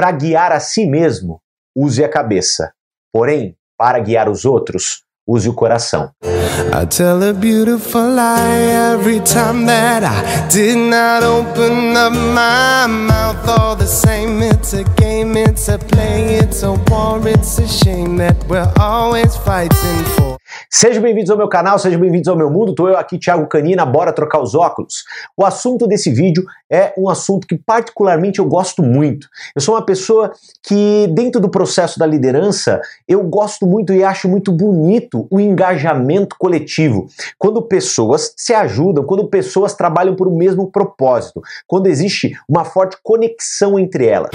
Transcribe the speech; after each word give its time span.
Para 0.00 0.12
guiar 0.12 0.50
a 0.50 0.60
si 0.60 0.86
mesmo, 0.86 1.42
use 1.76 2.02
a 2.02 2.08
cabeça. 2.08 2.72
Porém, 3.12 3.54
para 3.76 3.98
guiar 3.98 4.30
os 4.30 4.46
outros, 4.46 5.02
use 5.28 5.46
o 5.46 5.52
coração. 5.52 6.10
I 6.22 6.86
tell 6.86 7.22
a 7.22 7.34
beautiful 7.34 8.14
lie 8.14 8.94
every 8.94 9.20
time 9.20 9.66
that 9.66 10.02
I 10.02 10.48
did 10.48 10.78
not 10.78 11.22
open 11.22 11.94
up 11.94 12.14
my 12.14 12.86
mouth 12.86 13.46
all 13.46 13.76
the 13.76 13.86
same 13.86 14.42
it's 14.42 14.72
a 14.72 14.84
game 14.98 15.36
it's 15.36 15.68
a 15.68 15.76
play 15.76 16.38
it's 16.38 16.62
a 16.62 16.72
war 16.88 17.20
it's 17.28 17.58
a 17.58 17.68
shame 17.68 18.16
that 18.16 18.36
we're 18.48 18.72
always 18.78 19.36
fighting 19.36 20.04
for 20.16 20.39
Sejam 20.68 21.02
bem-vindos 21.02 21.30
ao 21.30 21.36
meu 21.36 21.48
canal, 21.48 21.78
sejam 21.78 22.00
bem-vindos 22.00 22.28
ao 22.28 22.36
meu 22.36 22.50
mundo. 22.50 22.74
Tô 22.74 22.88
eu 22.88 22.96
aqui, 22.96 23.18
Thiago 23.18 23.46
Canina, 23.46 23.86
bora 23.86 24.12
trocar 24.12 24.42
os 24.42 24.54
óculos. 24.54 25.04
O 25.36 25.44
assunto 25.44 25.86
desse 25.86 26.10
vídeo 26.10 26.44
é 26.70 26.92
um 26.98 27.08
assunto 27.08 27.46
que 27.46 27.56
particularmente 27.56 28.40
eu 28.40 28.44
gosto 28.44 28.82
muito. 28.82 29.28
Eu 29.54 29.62
sou 29.62 29.74
uma 29.74 29.84
pessoa 29.84 30.32
que 30.62 31.08
dentro 31.14 31.40
do 31.40 31.48
processo 31.48 31.98
da 31.98 32.06
liderança, 32.06 32.80
eu 33.08 33.22
gosto 33.22 33.66
muito 33.66 33.92
e 33.92 34.04
acho 34.04 34.28
muito 34.28 34.52
bonito 34.52 35.26
o 35.30 35.40
engajamento 35.40 36.36
coletivo. 36.38 37.06
Quando 37.38 37.62
pessoas 37.62 38.34
se 38.36 38.52
ajudam, 38.52 39.04
quando 39.04 39.28
pessoas 39.28 39.74
trabalham 39.74 40.14
por 40.14 40.28
o 40.28 40.36
mesmo 40.36 40.70
propósito, 40.70 41.40
quando 41.66 41.86
existe 41.86 42.32
uma 42.48 42.64
forte 42.64 42.96
conexão 43.02 43.78
entre 43.78 44.06
elas. 44.06 44.30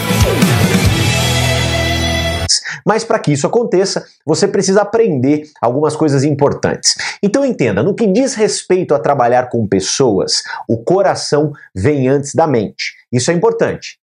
Mas 2.85 3.03
para 3.03 3.19
que 3.19 3.33
isso 3.33 3.45
aconteça, 3.45 4.05
você 4.25 4.47
precisa 4.47 4.81
aprender 4.81 5.49
algumas 5.61 5.95
coisas 5.95 6.23
importantes. 6.23 6.95
Então 7.21 7.45
entenda, 7.45 7.83
no 7.83 7.93
que 7.93 8.07
diz 8.07 8.33
respeito 8.33 8.95
a 8.95 8.99
trabalhar 8.99 9.49
com 9.49 9.67
pessoas, 9.67 10.43
o 10.67 10.77
coração 10.77 11.53
vem 11.73 12.07
antes 12.07 12.33
da 12.33 12.47
mente. 12.47 12.93
Isso 13.11 13.29
é 13.29 13.33
importante. 13.33 13.99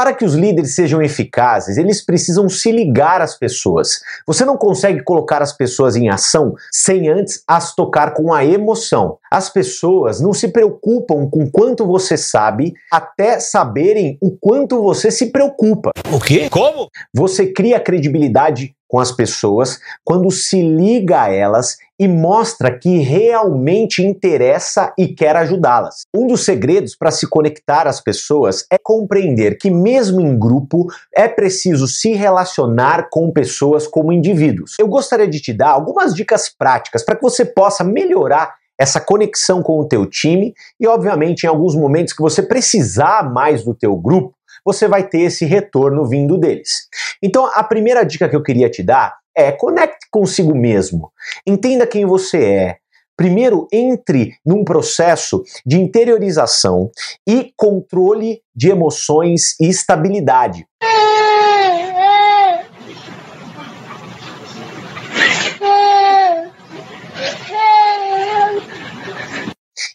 Para 0.00 0.14
que 0.14 0.24
os 0.24 0.32
líderes 0.32 0.74
sejam 0.74 1.02
eficazes, 1.02 1.76
eles 1.76 2.02
precisam 2.02 2.48
se 2.48 2.72
ligar 2.72 3.20
às 3.20 3.38
pessoas. 3.38 4.00
Você 4.26 4.46
não 4.46 4.56
consegue 4.56 5.02
colocar 5.02 5.42
as 5.42 5.52
pessoas 5.52 5.94
em 5.94 6.08
ação 6.08 6.54
sem 6.72 7.10
antes 7.10 7.44
as 7.46 7.74
tocar 7.74 8.14
com 8.14 8.32
a 8.32 8.42
emoção. 8.42 9.18
As 9.30 9.50
pessoas 9.50 10.18
não 10.18 10.32
se 10.32 10.48
preocupam 10.48 11.28
com 11.28 11.50
quanto 11.50 11.86
você 11.86 12.16
sabe 12.16 12.72
até 12.90 13.38
saberem 13.38 14.16
o 14.22 14.30
quanto 14.30 14.82
você 14.82 15.10
se 15.10 15.26
preocupa. 15.26 15.90
O 16.10 16.18
quê? 16.18 16.48
Como? 16.48 16.88
Você 17.14 17.52
cria 17.52 17.78
credibilidade 17.78 18.74
com 18.90 18.98
as 18.98 19.12
pessoas 19.12 19.78
quando 20.04 20.28
se 20.32 20.60
liga 20.60 21.22
a 21.22 21.32
elas 21.32 21.78
e 21.98 22.08
mostra 22.08 22.76
que 22.76 22.98
realmente 22.98 24.02
interessa 24.02 24.92
e 24.98 25.06
quer 25.06 25.36
ajudá-las. 25.36 26.06
Um 26.12 26.26
dos 26.26 26.44
segredos 26.44 26.96
para 26.96 27.10
se 27.10 27.28
conectar 27.28 27.86
às 27.86 28.00
pessoas 28.00 28.66
é 28.70 28.76
compreender 28.76 29.58
que, 29.58 29.70
mesmo 29.70 30.20
em 30.20 30.36
grupo, 30.36 30.86
é 31.14 31.28
preciso 31.28 31.86
se 31.86 32.14
relacionar 32.14 33.08
com 33.10 33.30
pessoas 33.30 33.86
como 33.86 34.12
indivíduos. 34.12 34.74
Eu 34.78 34.88
gostaria 34.88 35.28
de 35.28 35.40
te 35.40 35.52
dar 35.52 35.70
algumas 35.70 36.12
dicas 36.12 36.48
práticas 36.48 37.04
para 37.04 37.14
que 37.14 37.22
você 37.22 37.44
possa 37.44 37.84
melhorar 37.84 38.54
essa 38.80 38.98
conexão 38.98 39.62
com 39.62 39.78
o 39.78 39.86
teu 39.86 40.06
time 40.06 40.54
e, 40.80 40.86
obviamente, 40.86 41.44
em 41.44 41.46
alguns 41.46 41.76
momentos 41.76 42.14
que 42.14 42.22
você 42.22 42.42
precisar 42.42 43.30
mais 43.30 43.62
do 43.62 43.74
teu 43.74 43.94
grupo, 43.94 44.34
você 44.64 44.88
vai 44.88 45.06
ter 45.06 45.22
esse 45.22 45.44
retorno 45.44 46.06
vindo 46.06 46.38
deles. 46.38 46.88
Então, 47.22 47.50
a 47.54 47.62
primeira 47.62 48.04
dica 48.04 48.28
que 48.28 48.36
eu 48.36 48.42
queria 48.42 48.70
te 48.70 48.82
dar 48.82 49.16
é 49.36 49.52
conecte 49.52 50.06
consigo 50.10 50.54
mesmo. 50.54 51.12
Entenda 51.46 51.86
quem 51.86 52.04
você 52.04 52.44
é. 52.44 52.76
Primeiro, 53.16 53.68
entre 53.70 54.32
num 54.44 54.64
processo 54.64 55.42
de 55.66 55.78
interiorização 55.78 56.90
e 57.28 57.52
controle 57.54 58.40
de 58.56 58.70
emoções 58.70 59.60
e 59.60 59.68
estabilidade. 59.68 60.66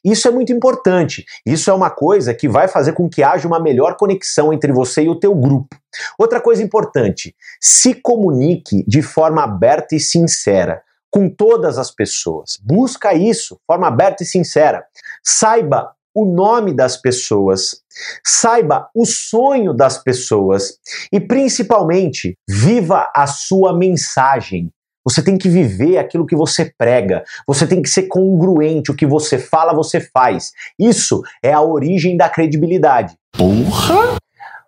Isso 0.05 0.27
é 0.27 0.31
muito 0.31 0.53
importante. 0.53 1.25
Isso 1.43 1.71
é 1.71 1.73
uma 1.73 1.89
coisa 1.89 2.33
que 2.33 2.47
vai 2.47 2.67
fazer 2.67 2.93
com 2.93 3.09
que 3.09 3.23
haja 3.23 3.47
uma 3.47 3.59
melhor 3.59 3.97
conexão 3.97 4.53
entre 4.53 4.71
você 4.71 5.03
e 5.03 5.09
o 5.09 5.19
teu 5.19 5.33
grupo. 5.33 5.75
Outra 6.19 6.39
coisa 6.39 6.61
importante, 6.61 7.35
se 7.59 7.95
comunique 7.95 8.85
de 8.87 9.01
forma 9.01 9.43
aberta 9.43 9.95
e 9.95 9.99
sincera 9.99 10.83
com 11.09 11.29
todas 11.29 11.77
as 11.77 11.89
pessoas. 11.91 12.59
Busca 12.61 13.13
isso, 13.13 13.57
forma 13.65 13.87
aberta 13.87 14.21
e 14.21 14.25
sincera. 14.25 14.85
Saiba 15.23 15.95
o 16.13 16.25
nome 16.25 16.73
das 16.73 16.95
pessoas, 16.95 17.81
saiba 18.25 18.89
o 18.95 19.05
sonho 19.05 19.73
das 19.73 19.97
pessoas 19.97 20.77
e 21.11 21.19
principalmente 21.19 22.37
viva 22.49 23.11
a 23.13 23.27
sua 23.27 23.77
mensagem. 23.77 24.71
Você 25.05 25.21
tem 25.21 25.37
que 25.37 25.47
viver 25.47 25.99
aquilo 25.99 26.25
que 26.25 26.35
você 26.35 26.73
prega. 26.77 27.23
Você 27.45 27.67
tem 27.67 27.81
que 27.81 27.89
ser 27.89 28.03
congruente. 28.03 28.91
O 28.91 28.95
que 28.95 29.05
você 29.05 29.37
fala, 29.37 29.73
você 29.73 29.99
faz. 30.01 30.51
Isso 30.79 31.21
é 31.43 31.53
a 31.53 31.61
origem 31.61 32.17
da 32.17 32.27
credibilidade. 32.27 33.15
Porra! 33.31 34.17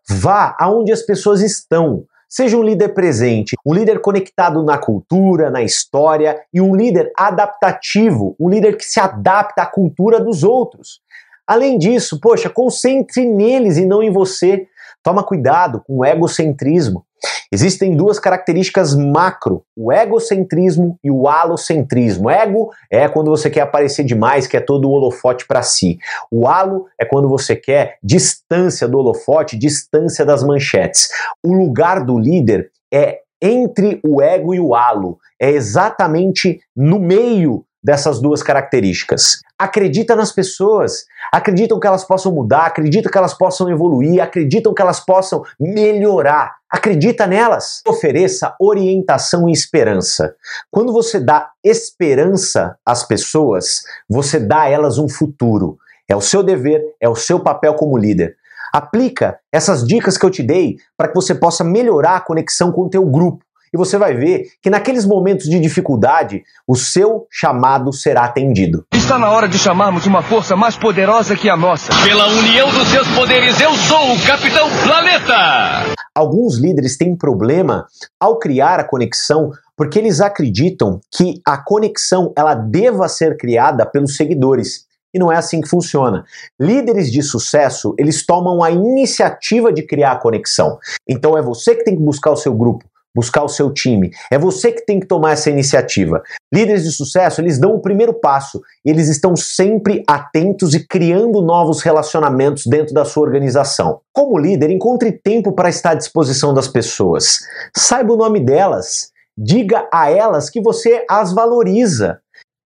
Vá 0.07 0.55
aonde 0.59 0.91
as 0.93 1.01
pessoas 1.01 1.41
estão. 1.41 2.05
Seja 2.29 2.57
um 2.57 2.63
líder 2.63 2.89
presente, 2.89 3.55
um 3.65 3.73
líder 3.73 4.01
conectado 4.01 4.61
na 4.61 4.77
cultura, 4.77 5.49
na 5.49 5.63
história 5.63 6.37
e 6.53 6.59
um 6.59 6.75
líder 6.75 7.11
adaptativo, 7.17 8.35
um 8.37 8.49
líder 8.49 8.75
que 8.75 8.83
se 8.83 8.99
adapta 8.99 9.63
à 9.63 9.65
cultura 9.65 10.19
dos 10.19 10.43
outros. 10.43 10.99
Além 11.47 11.77
disso, 11.77 12.19
poxa, 12.19 12.49
concentre 12.49 13.25
neles 13.25 13.77
e 13.77 13.85
não 13.85 14.03
em 14.03 14.11
você. 14.11 14.67
Toma 15.01 15.23
cuidado 15.23 15.81
com 15.87 15.99
o 15.99 16.05
egocentrismo. 16.05 17.06
Existem 17.51 17.95
duas 17.95 18.19
características 18.19 18.95
macro, 18.95 19.63
o 19.75 19.91
egocentrismo 19.91 20.97
e 21.03 21.09
o 21.09 21.27
alocentrismo. 21.27 22.29
Ego 22.29 22.69
é 22.91 23.07
quando 23.07 23.29
você 23.29 23.49
quer 23.49 23.61
aparecer 23.61 24.03
demais, 24.03 24.47
quer 24.47 24.61
todo 24.61 24.87
o 24.87 24.91
holofote 24.91 25.47
para 25.47 25.61
si. 25.61 25.97
O 26.31 26.47
alo 26.47 26.87
é 26.99 27.05
quando 27.05 27.29
você 27.29 27.55
quer 27.55 27.97
distância 28.03 28.87
do 28.87 28.97
holofote, 28.97 29.57
distância 29.57 30.25
das 30.25 30.43
manchetes. 30.43 31.09
O 31.43 31.53
lugar 31.53 32.03
do 32.03 32.17
líder 32.17 32.69
é 32.93 33.19
entre 33.41 33.99
o 34.03 34.21
ego 34.21 34.53
e 34.53 34.59
o 34.59 34.73
halo, 34.73 35.19
é 35.39 35.51
exatamente 35.51 36.59
no 36.75 36.99
meio 36.99 37.63
dessas 37.83 38.19
duas 38.19 38.41
características. 38.41 39.41
Acredita 39.59 40.15
nas 40.15 40.31
pessoas, 40.31 41.05
acreditam 41.33 41.79
que 41.79 41.87
elas 41.87 42.03
possam 42.03 42.31
mudar, 42.31 42.67
acreditam 42.67 43.11
que 43.11 43.17
elas 43.17 43.33
possam 43.33 43.69
evoluir, 43.69 44.21
acreditam 44.21 44.71
que 44.71 44.81
elas 44.81 44.99
possam 44.99 45.43
melhorar. 45.59 46.57
Acredita 46.69 47.25
nelas. 47.25 47.81
Ofereça 47.87 48.55
orientação 48.59 49.49
e 49.49 49.51
esperança. 49.51 50.35
Quando 50.69 50.93
você 50.93 51.19
dá 51.19 51.49
esperança 51.63 52.77
às 52.85 53.03
pessoas, 53.03 53.81
você 54.07 54.39
dá 54.39 54.61
a 54.61 54.69
elas 54.69 54.99
um 54.99 55.09
futuro. 55.09 55.79
É 56.07 56.15
o 56.15 56.21
seu 56.21 56.43
dever, 56.43 56.81
é 57.01 57.09
o 57.09 57.15
seu 57.15 57.39
papel 57.39 57.73
como 57.73 57.97
líder. 57.97 58.35
Aplica 58.71 59.39
essas 59.51 59.83
dicas 59.83 60.17
que 60.17 60.25
eu 60.25 60.29
te 60.29 60.43
dei 60.43 60.77
para 60.95 61.07
que 61.07 61.15
você 61.15 61.33
possa 61.33 61.63
melhorar 61.63 62.17
a 62.17 62.21
conexão 62.21 62.71
com 62.71 62.83
o 62.83 62.89
teu 62.89 63.03
grupo 63.05 63.46
e 63.73 63.77
você 63.77 63.97
vai 63.97 64.15
ver 64.15 64.47
que 64.61 64.69
naqueles 64.69 65.05
momentos 65.05 65.49
de 65.49 65.59
dificuldade, 65.59 66.43
o 66.67 66.75
seu 66.75 67.27
chamado 67.31 67.91
será 67.91 68.25
atendido. 68.25 68.85
Está 68.93 69.17
na 69.17 69.29
hora 69.29 69.47
de 69.47 69.57
chamarmos 69.57 70.05
uma 70.05 70.21
força 70.21 70.55
mais 70.55 70.77
poderosa 70.77 71.35
que 71.35 71.49
a 71.49 71.57
nossa. 71.57 71.91
Pela 72.03 72.27
união 72.27 72.69
dos 72.71 72.87
seus 72.89 73.07
poderes, 73.09 73.59
eu 73.59 73.73
sou 73.73 74.13
o 74.13 74.25
Capitão 74.25 74.67
Planeta! 74.83 75.95
Alguns 76.15 76.57
líderes 76.57 76.97
têm 76.97 77.15
problema 77.15 77.85
ao 78.19 78.39
criar 78.39 78.79
a 78.79 78.83
conexão 78.83 79.51
porque 79.75 79.99
eles 79.99 80.19
acreditam 80.19 80.99
que 81.15 81.39
a 81.45 81.57
conexão 81.57 82.33
ela 82.35 82.55
deva 82.55 83.07
ser 83.07 83.37
criada 83.37 83.85
pelos 83.85 84.15
seguidores. 84.15 84.87
E 85.13 85.19
não 85.19 85.31
é 85.31 85.37
assim 85.37 85.61
que 85.61 85.69
funciona. 85.69 86.25
Líderes 86.59 87.11
de 87.11 87.21
sucesso, 87.21 87.93
eles 87.97 88.25
tomam 88.25 88.63
a 88.63 88.71
iniciativa 88.71 89.71
de 89.71 89.83
criar 89.83 90.13
a 90.13 90.19
conexão. 90.19 90.79
Então 91.07 91.37
é 91.37 91.41
você 91.41 91.75
que 91.75 91.83
tem 91.83 91.95
que 91.95 92.01
buscar 92.01 92.31
o 92.31 92.35
seu 92.35 92.53
grupo 92.53 92.83
buscar 93.17 93.43
o 93.43 93.49
seu 93.49 93.73
time. 93.73 94.11
É 94.31 94.37
você 94.37 94.71
que 94.71 94.85
tem 94.85 94.99
que 94.99 95.07
tomar 95.07 95.31
essa 95.31 95.49
iniciativa. 95.49 96.21
Líderes 96.53 96.83
de 96.83 96.91
sucesso, 96.91 97.41
eles 97.41 97.57
dão 97.57 97.73
o 97.73 97.81
primeiro 97.81 98.13
passo, 98.13 98.61
eles 98.85 99.07
estão 99.07 99.35
sempre 99.35 100.03
atentos 100.07 100.75
e 100.75 100.85
criando 100.85 101.41
novos 101.41 101.81
relacionamentos 101.81 102.67
dentro 102.67 102.93
da 102.93 103.03
sua 103.03 103.23
organização. 103.23 104.01
Como 104.13 104.37
líder, 104.37 104.69
encontre 104.69 105.11
tempo 105.11 105.51
para 105.51 105.67
estar 105.67 105.91
à 105.91 105.95
disposição 105.95 106.53
das 106.53 106.67
pessoas. 106.67 107.39
Saiba 107.75 108.13
o 108.13 108.17
nome 108.17 108.39
delas, 108.39 109.11
diga 109.35 109.89
a 109.91 110.11
elas 110.11 110.47
que 110.47 110.61
você 110.61 111.03
as 111.09 111.33
valoriza. 111.33 112.19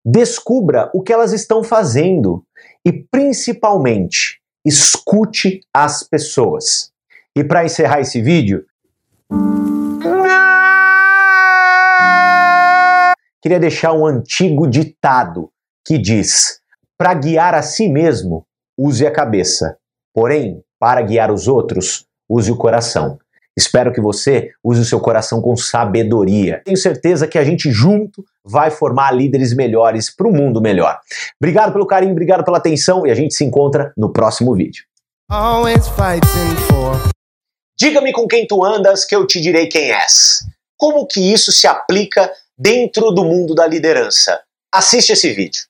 Descubra 0.03 0.91
o 0.95 1.03
que 1.03 1.13
elas 1.13 1.35
estão 1.35 1.63
fazendo 1.63 2.43
e 2.87 2.93
principalmente 2.93 4.41
escute 4.65 5.61
as 5.75 6.03
pessoas. 6.03 6.91
E 7.37 7.45
para 7.45 7.67
encerrar 7.67 8.01
esse 8.01 8.23
vídeo, 8.23 8.65
queria 13.49 13.59
deixar 13.59 13.95
um 13.95 14.05
antigo 14.05 14.69
ditado 14.69 15.51
que 15.87 15.97
diz: 15.97 16.61
para 16.99 17.15
guiar 17.15 17.55
a 17.55 17.63
si 17.63 17.89
mesmo, 17.89 18.45
use 18.77 19.07
a 19.07 19.11
cabeça. 19.11 19.79
Porém, 20.15 20.63
para 20.79 21.01
guiar 21.01 21.33
os 21.33 21.49
outros, 21.49 22.05
use 22.29 22.53
o 22.53 22.57
coração. 22.57 23.19
Espero 23.57 23.91
que 23.93 24.01
você 24.01 24.51
use 24.63 24.83
o 24.83 24.85
seu 24.85 25.01
coração 25.01 25.41
com 25.41 25.57
sabedoria. 25.57 26.61
Tenho 26.65 26.77
certeza 26.77 27.27
que 27.27 27.39
a 27.39 27.45
gente 27.45 27.73
junto 27.73 28.23
vai 28.45 28.71
formar 28.71 29.13
líderes 29.13 29.55
melhores 29.55 30.15
para 30.15 30.29
um 30.29 30.33
mundo 30.33 30.61
melhor. 30.61 31.01
Obrigado 31.41 31.73
pelo 31.73 31.87
carinho, 31.87 32.13
obrigado 32.13 32.45
pela 32.45 32.59
atenção 32.59 33.07
e 33.07 33.11
a 33.11 33.15
gente 33.15 33.35
se 33.35 33.45
encontra 33.45 33.93
no 33.97 34.13
próximo 34.13 34.55
vídeo. 34.55 34.85
Diga-me 37.81 38.13
com 38.13 38.29
quem 38.29 38.47
tu 38.47 38.63
andas 38.65 39.05
que 39.05 39.17
eu 39.17 39.27
te 39.27 39.41
direi 39.41 39.67
quem 39.69 39.91
és. 39.91 40.45
Como 40.77 41.07
que 41.07 41.33
isso 41.33 41.51
se 41.51 41.67
aplica 41.67 42.31
dentro 42.59 43.13
do 43.13 43.25
mundo 43.25 43.55
da 43.55 43.67
liderança? 43.67 44.41
Assiste 44.73 45.13
esse 45.13 45.33
vídeo. 45.33 45.63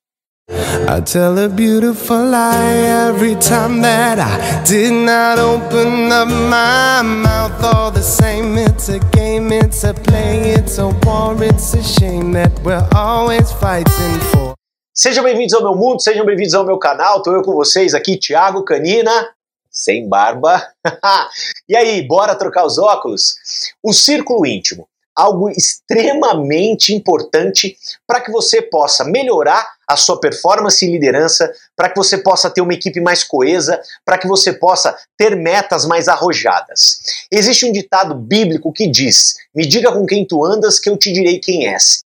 I 0.50 1.02
tell 1.02 1.38
a 1.38 1.49
beautiful 1.49 2.31
lie 2.31 3.11
every 3.11 3.37
time 3.37 3.82
that 3.82 4.19
I 4.19 4.62
did 4.64 4.93
not 4.93 5.38
open 5.38 6.11
up 6.11 6.26
my 6.26 7.02
mouth. 7.02 7.62
All 7.62 7.93
the 7.93 8.02
same, 8.02 8.56
it's 8.56 8.88
a 8.88 8.99
game, 9.14 9.52
it's 9.52 9.85
a 9.85 9.93
play, 9.93 10.55
it's 10.55 10.79
a 10.79 10.88
war, 11.05 11.37
it's 11.44 11.75
a 11.75 11.82
shame 11.82 12.32
that 12.32 12.50
we're 12.64 12.88
always 12.96 13.52
fighting 13.52 14.19
for. 14.32 14.55
Sejam 14.94 15.23
bem-vindos 15.23 15.52
ao 15.52 15.62
meu 15.62 15.75
mundo, 15.75 16.00
sejam 16.00 16.25
bem-vindos 16.25 16.55
ao 16.55 16.64
meu 16.64 16.79
canal. 16.79 17.23
Tô 17.23 17.32
eu 17.32 17.43
com 17.43 17.52
vocês 17.52 17.94
aqui, 17.94 18.17
Thiago 18.17 18.64
Canina, 18.64 19.29
sem 19.70 20.08
barba. 20.08 20.67
e 21.69 21.76
aí, 21.76 22.08
bora 22.08 22.34
trocar 22.34 22.64
os 22.64 22.79
óculos? 22.79 23.34
O 23.82 23.93
círculo 23.93 24.46
íntimo 24.46 24.88
algo 25.19 25.50
extremamente 25.50 26.94
importante 26.94 27.76
para 28.06 28.20
que 28.20 28.31
você 28.31 28.62
possa 28.62 29.05
melhorar 29.05 29.69
a 29.88 29.97
sua 29.97 30.20
performance 30.20 30.85
e 30.85 30.91
liderança, 30.91 31.50
para 31.75 31.88
que 31.88 31.97
você 31.97 32.19
possa 32.19 32.49
ter 32.49 32.61
uma 32.61 32.75
equipe 32.75 33.00
mais 33.00 33.25
coesa, 33.25 33.81
para 34.05 34.17
que 34.17 34.29
você 34.29 34.53
possa 34.53 34.97
ter 35.17 35.35
metas 35.35 35.85
mais 35.87 36.06
arrojadas. 36.06 37.00
Existe 37.32 37.67
um 37.67 37.73
ditado 37.73 38.15
bíblico 38.15 38.73
que 38.73 38.87
diz: 38.87 39.35
Me 39.53 39.67
diga 39.67 39.91
com 39.91 40.06
quem 40.06 40.25
tu 40.25 40.44
andas, 40.44 40.79
que 40.79 40.88
eu 40.88 40.97
te 40.97 41.12
direi 41.12 41.41
quem 41.41 41.67
és. 41.67 42.05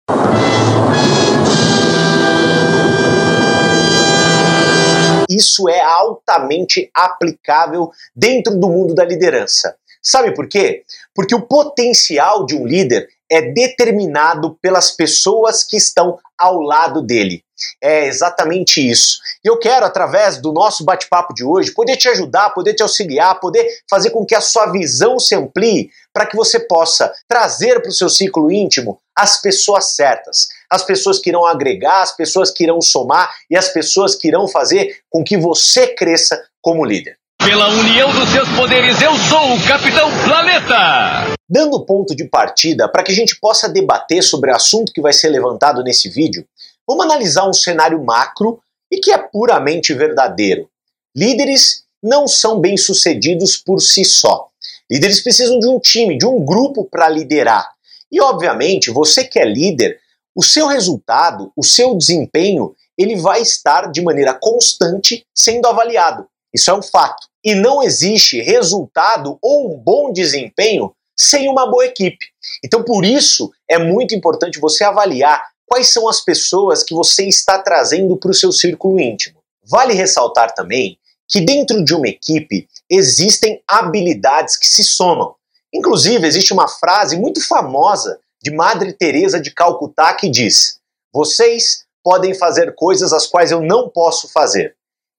Isso 5.29 5.69
é 5.69 5.81
altamente 5.81 6.91
aplicável 6.95 7.91
dentro 8.15 8.59
do 8.59 8.69
mundo 8.69 8.95
da 8.95 9.05
liderança. 9.05 9.75
Sabe 10.03 10.35
por 10.35 10.49
quê? 10.49 10.83
Porque 11.15 11.35
o 11.35 11.47
potencial 11.47 12.45
de 12.45 12.57
um 12.57 12.67
líder 12.67 13.09
é 13.31 13.41
determinado 13.41 14.59
pelas 14.61 14.91
pessoas 14.91 15.65
que 15.65 15.77
estão 15.77 16.19
ao 16.37 16.61
lado 16.61 17.01
dele. 17.01 17.43
É 17.81 18.07
exatamente 18.07 18.87
isso. 18.87 19.19
E 19.45 19.49
eu 19.49 19.59
quero, 19.59 19.87
através 19.87 20.39
do 20.39 20.53
nosso 20.53 20.85
bate-papo 20.85 21.33
de 21.33 21.45
hoje, 21.45 21.71
poder 21.71 21.97
te 21.97 22.09
ajudar, 22.09 22.51
poder 22.51 22.75
te 22.75 22.83
auxiliar, 22.83 23.39
poder 23.41 23.67
fazer 23.89 24.11
com 24.11 24.27
que 24.27 24.35
a 24.35 24.41
sua 24.41 24.67
visão 24.67 25.19
se 25.19 25.35
amplie 25.35 25.89
para 26.13 26.27
que 26.27 26.37
você 26.37 26.61
possa 26.61 27.13
trazer 27.29 27.81
para 27.81 27.89
o 27.89 27.95
seu 27.95 28.09
ciclo 28.09 28.51
íntimo 28.51 29.01
as 29.17 29.41
pessoas 29.41 29.95
certas, 29.95 30.49
as 30.71 30.83
pessoas 30.85 31.19
que 31.19 31.31
irão 31.31 31.47
agregar, 31.47 32.03
as 32.03 32.15
pessoas 32.17 32.51
que 32.51 32.65
irão 32.65 32.81
somar 32.81 33.33
e 33.49 33.57
as 33.57 33.69
pessoas 33.69 34.15
que 34.15 34.29
irão 34.29 34.49
fazer 34.49 34.99
com 35.09 35.23
que 35.23 35.37
você 35.37 35.87
cresça 35.87 36.43
como 36.61 36.85
líder. 36.85 37.22
Pela 37.45 37.69
união 37.71 38.15
dos 38.15 38.29
seus 38.31 38.49
poderes, 38.51 39.03
eu 39.03 39.17
sou 39.17 39.57
o 39.57 39.67
Capitão 39.67 40.09
Planeta! 40.25 41.35
Dando 41.51 41.85
ponto 41.85 42.15
de 42.15 42.25
partida 42.25 42.89
para 42.89 43.03
que 43.03 43.11
a 43.11 43.15
gente 43.15 43.39
possa 43.41 43.69
debater 43.69 44.23
sobre 44.23 44.53
o 44.53 44.55
assunto 44.55 44.93
que 44.93 45.01
vai 45.01 45.13
ser 45.13 45.29
levantado 45.29 45.83
nesse 45.83 46.09
vídeo, 46.09 46.47
vamos 46.87 47.05
analisar 47.05 47.49
um 47.49 47.53
cenário 47.53 48.03
macro 48.05 48.61
e 48.89 49.01
que 49.01 49.11
é 49.11 49.19
puramente 49.19 49.93
verdadeiro. 49.93 50.69
Líderes 51.17 51.83
não 52.01 52.29
são 52.29 52.61
bem-sucedidos 52.61 53.57
por 53.57 53.81
si 53.81 54.05
só. 54.05 54.49
Líderes 54.89 55.21
precisam 55.21 55.59
de 55.59 55.67
um 55.67 55.81
time, 55.81 56.17
de 56.17 56.27
um 56.27 56.45
grupo 56.45 56.85
para 56.85 57.09
liderar. 57.09 57.69
E, 58.11 58.21
obviamente, 58.21 58.89
você 58.89 59.25
que 59.25 59.41
é 59.41 59.45
líder, 59.45 59.99
o 60.33 60.45
seu 60.45 60.69
resultado, 60.69 61.51
o 61.57 61.65
seu 61.65 61.97
desempenho, 61.97 62.73
ele 62.97 63.17
vai 63.17 63.43
estar 63.43 63.91
de 63.91 64.01
maneira 64.01 64.33
constante 64.33 65.27
sendo 65.35 65.67
avaliado. 65.67 66.27
Isso 66.53 66.71
é 66.71 66.75
um 66.75 66.83
fato. 66.83 67.27
E 67.45 67.55
não 67.55 67.83
existe 67.83 68.41
resultado 68.41 69.39
ou 69.41 69.75
um 69.75 69.79
bom 69.79 70.13
desempenho 70.13 70.95
sem 71.17 71.49
uma 71.49 71.71
boa 71.71 71.85
equipe. 71.85 72.27
Então, 72.65 72.83
por 72.83 73.05
isso, 73.05 73.51
é 73.69 73.79
muito 73.79 74.15
importante 74.15 74.61
você 74.61 74.85
avaliar 74.85 75.45
quais 75.67 75.93
são 75.93 76.09
as 76.09 76.21
pessoas 76.21 76.83
que 76.83 76.95
você 76.95 77.27
está 77.27 77.59
trazendo 77.59 78.17
para 78.17 78.31
o 78.31 78.35
seu 78.35 78.53
círculo 78.53 79.01
íntimo. 79.01 79.41
Vale 79.65 79.95
ressaltar 79.95 80.55
também 80.55 80.99
que 81.29 81.41
dentro 81.41 81.85
de 81.85 81.95
uma 81.95 82.09
equipe 82.09 82.69
existem 82.91 83.63
habilidades 83.67 84.57
que 84.57 84.67
se 84.67 84.85
somam. 84.85 85.35
Inclusive, 85.73 86.27
existe 86.27 86.53
uma 86.53 86.69
frase 86.69 87.17
muito 87.17 87.47
famosa 87.47 88.19
de 88.43 88.51
Madre 88.51 88.93
Teresa 88.93 89.41
de 89.41 89.51
Calcutá 89.51 90.13
que 90.15 90.29
diz: 90.29 90.79
"Vocês 91.13 91.87
podem 92.03 92.35
fazer 92.35 92.75
coisas 92.75 93.13
as 93.13 93.27
quais 93.27 93.51
eu 93.51 93.63
não 93.63 93.89
posso 93.89 94.29
fazer. 94.29 94.77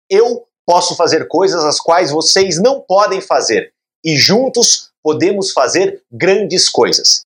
Eu 0.09 0.45
posso 0.65 0.95
fazer 0.95 1.27
coisas 1.27 1.63
as 1.63 1.79
quais 1.79 2.11
vocês 2.11 2.61
não 2.61 2.81
podem 2.81 3.21
fazer, 3.21 3.73
e 4.03 4.17
juntos 4.17 4.91
podemos 5.03 5.51
fazer 5.51 6.01
grandes 6.11 6.69
coisas. 6.69 7.23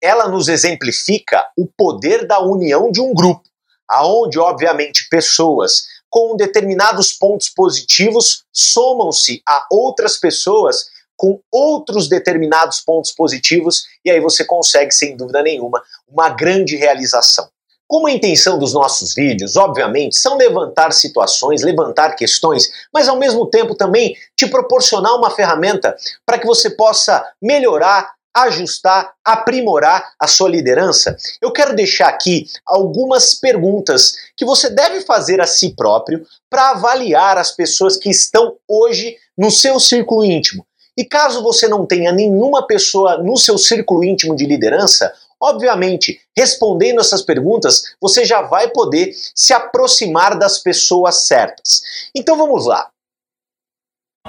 Ela 0.00 0.28
nos 0.28 0.48
exemplifica 0.48 1.44
o 1.56 1.66
poder 1.66 2.26
da 2.26 2.40
união 2.40 2.90
de 2.90 3.00
um 3.00 3.12
grupo, 3.12 3.42
aonde 3.88 4.38
obviamente 4.38 5.08
pessoas 5.08 5.82
com 6.10 6.36
determinados 6.36 7.12
pontos 7.12 7.50
positivos 7.50 8.44
somam-se 8.52 9.42
a 9.46 9.66
outras 9.70 10.16
pessoas 10.16 10.86
com 11.16 11.40
outros 11.52 12.08
determinados 12.08 12.80
pontos 12.80 13.10
positivos 13.10 13.84
e 14.04 14.10
aí 14.10 14.20
você 14.20 14.44
consegue 14.44 14.92
sem 14.92 15.16
dúvida 15.16 15.42
nenhuma 15.42 15.82
uma 16.06 16.30
grande 16.30 16.76
realização. 16.76 17.50
Como 17.88 18.06
a 18.06 18.12
intenção 18.12 18.58
dos 18.58 18.74
nossos 18.74 19.14
vídeos, 19.14 19.56
obviamente, 19.56 20.14
são 20.14 20.36
levantar 20.36 20.92
situações, 20.92 21.62
levantar 21.62 22.14
questões, 22.16 22.68
mas 22.92 23.08
ao 23.08 23.18
mesmo 23.18 23.46
tempo 23.46 23.74
também 23.74 24.14
te 24.36 24.46
proporcionar 24.46 25.16
uma 25.16 25.30
ferramenta 25.30 25.96
para 26.26 26.38
que 26.38 26.46
você 26.46 26.68
possa 26.68 27.24
melhorar, 27.40 28.12
ajustar, 28.36 29.14
aprimorar 29.24 30.12
a 30.20 30.26
sua 30.26 30.50
liderança, 30.50 31.16
eu 31.40 31.50
quero 31.50 31.74
deixar 31.74 32.08
aqui 32.08 32.46
algumas 32.66 33.32
perguntas 33.32 34.12
que 34.36 34.44
você 34.44 34.68
deve 34.68 35.00
fazer 35.00 35.40
a 35.40 35.46
si 35.46 35.74
próprio 35.74 36.26
para 36.50 36.72
avaliar 36.72 37.38
as 37.38 37.52
pessoas 37.52 37.96
que 37.96 38.10
estão 38.10 38.56
hoje 38.68 39.16
no 39.36 39.50
seu 39.50 39.80
círculo 39.80 40.22
íntimo. 40.22 40.66
E 40.94 41.04
caso 41.04 41.42
você 41.42 41.66
não 41.66 41.86
tenha 41.86 42.12
nenhuma 42.12 42.66
pessoa 42.66 43.16
no 43.16 43.36
seu 43.36 43.56
círculo 43.56 44.04
íntimo 44.04 44.36
de 44.36 44.44
liderança, 44.44 45.10
Obviamente, 45.40 46.20
respondendo 46.36 47.00
essas 47.00 47.22
perguntas, 47.22 47.94
você 48.00 48.24
já 48.24 48.42
vai 48.42 48.68
poder 48.68 49.14
se 49.34 49.52
aproximar 49.52 50.38
das 50.38 50.58
pessoas 50.58 51.26
certas. 51.26 51.82
Então 52.14 52.36
vamos 52.36 52.66
lá. 52.66 52.90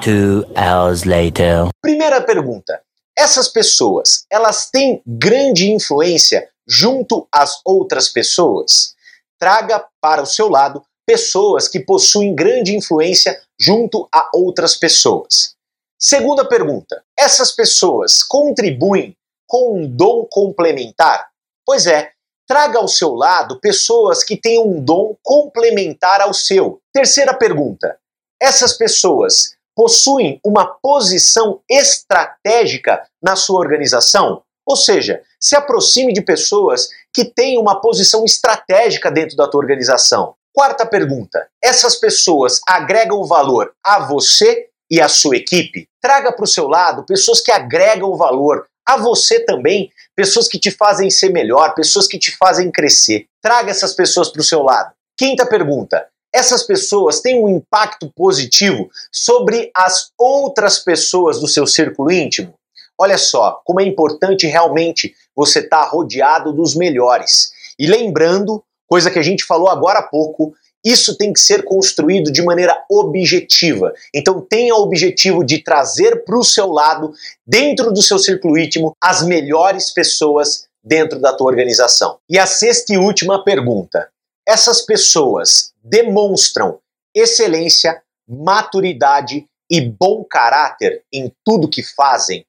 Two 0.02 0.46
hours 0.56 1.04
later. 1.04 1.68
Primeira 1.82 2.22
pergunta: 2.22 2.82
essas 3.18 3.48
pessoas, 3.48 4.26
elas 4.32 4.70
têm 4.70 5.02
grande 5.06 5.72
influência 5.72 6.48
junto 6.68 7.28
às 7.32 7.60
outras 7.66 8.08
pessoas? 8.08 8.96
Traga 9.40 9.86
para 10.00 10.22
o 10.22 10.26
seu 10.26 10.48
lado 10.48 10.84
pessoas 11.06 11.68
que 11.68 11.80
possuem 11.80 12.36
grande 12.36 12.76
influência 12.76 13.42
junto 13.60 14.08
a 14.14 14.30
outras 14.34 14.76
pessoas. 14.76 15.56
Segunda 16.00 16.48
pergunta: 16.48 17.04
essas 17.18 17.52
pessoas 17.52 18.24
contribuem 18.24 19.18
com 19.50 19.80
um 19.80 19.88
dom 19.88 20.26
complementar? 20.30 21.28
Pois 21.66 21.88
é, 21.88 22.12
traga 22.48 22.78
ao 22.78 22.88
seu 22.88 23.16
lado 23.16 23.60
pessoas 23.60 24.24
que 24.24 24.38
tenham 24.38 24.68
um 24.68 24.80
dom 24.80 25.18
complementar 25.24 26.22
ao 26.22 26.34
seu. 26.34 26.80
Terceira 26.94 27.34
pergunta: 27.34 27.98
essas 28.42 28.78
pessoas 28.78 29.56
possuem 29.76 30.40
uma 30.46 30.66
posição 30.66 31.62
estratégica 31.70 33.06
na 33.22 33.36
sua 33.36 33.60
organização? 33.60 34.44
Ou 34.68 34.76
seja, 34.76 35.24
se 35.42 35.56
aproxime 35.56 36.14
de 36.14 36.22
pessoas 36.22 36.90
que 37.14 37.26
têm 37.26 37.58
uma 37.58 37.82
posição 37.82 38.24
estratégica 38.24 39.10
dentro 39.10 39.36
da 39.36 39.48
tua 39.48 39.62
organização. 39.62 40.36
Quarta 40.54 40.86
pergunta: 40.86 41.48
essas 41.64 41.96
pessoas 41.96 42.60
agregam 42.68 43.26
valor 43.26 43.74
a 43.84 44.00
você 44.00 44.68
e 44.92 45.02
à 45.02 45.08
sua 45.08 45.38
equipe? 45.38 45.88
Traga 46.02 46.32
para 46.32 46.44
o 46.44 46.48
seu 46.48 46.68
lado 46.68 47.06
pessoas 47.06 47.42
que 47.42 47.52
agregam 47.52 48.16
valor 48.16 48.68
a 48.90 48.98
você 48.98 49.40
também, 49.42 49.92
pessoas 50.16 50.48
que 50.48 50.58
te 50.58 50.72
fazem 50.72 51.12
ser 51.12 51.30
melhor, 51.30 51.76
pessoas 51.76 52.08
que 52.08 52.18
te 52.18 52.36
fazem 52.36 52.72
crescer. 52.72 53.28
Traga 53.40 53.70
essas 53.70 53.94
pessoas 53.94 54.30
para 54.30 54.42
o 54.42 54.44
seu 54.44 54.64
lado. 54.64 54.92
Quinta 55.16 55.46
pergunta: 55.46 56.08
essas 56.34 56.64
pessoas 56.64 57.22
têm 57.22 57.40
um 57.40 57.48
impacto 57.48 58.12
positivo 58.16 58.90
sobre 59.12 59.70
as 59.76 60.10
outras 60.18 60.80
pessoas 60.80 61.40
do 61.40 61.48
seu 61.48 61.68
círculo 61.68 62.12
íntimo? 62.12 62.56
Olha 63.00 63.18
só 63.18 63.62
como 63.64 63.80
é 63.80 63.86
importante 63.86 64.48
realmente 64.48 65.14
você 65.36 65.60
estar 65.60 65.84
tá 65.84 65.88
rodeado 65.88 66.52
dos 66.52 66.76
melhores. 66.76 67.52
E 67.78 67.86
lembrando, 67.86 68.64
coisa 68.88 69.12
que 69.12 69.20
a 69.20 69.24
gente 69.24 69.46
falou 69.46 69.70
agora 69.70 70.00
há 70.00 70.04
pouco, 70.04 70.56
Isso 70.86 71.18
tem 71.18 71.34
que 71.34 71.40
ser 71.40 71.64
construído 71.64 72.32
de 72.32 72.42
maneira 72.42 72.84
objetiva. 72.90 73.94
Então 74.14 74.40
tenha 74.40 74.76
o 74.76 74.82
objetivo 74.82 75.44
de 75.44 75.62
trazer 75.62 76.24
para 76.24 76.38
o 76.38 76.44
seu 76.44 76.72
lado, 76.72 77.14
dentro 77.46 77.92
do 77.92 78.02
seu 78.02 78.18
círculo 78.18 78.58
íntimo, 78.58 78.94
as 79.02 79.22
melhores 79.24 79.92
pessoas 79.92 80.68
dentro 80.84 81.20
da 81.20 81.34
tua 81.34 81.48
organização. 81.48 82.18
E 82.30 82.40
a 82.40 82.46
sexta 82.46 82.94
e 82.94 82.98
última 82.98 83.44
pergunta: 83.44 84.10
essas 84.48 84.82
pessoas 84.82 85.72
demonstram 85.84 86.80
excelência, 87.14 88.02
maturidade 88.28 89.46
e 89.70 89.82
bom 89.82 90.24
caráter 90.24 91.04
em 91.14 91.32
tudo 91.46 91.70
que 91.70 91.84
fazem? 91.84 92.46